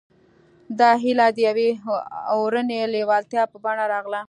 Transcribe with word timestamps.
دا 0.79 0.89
هيله 1.03 1.27
د 1.35 1.37
يوې 1.47 1.69
اورنۍ 2.33 2.79
لېوالتيا 2.93 3.43
په 3.51 3.57
بڼه 3.63 3.85
راغله. 3.93 4.19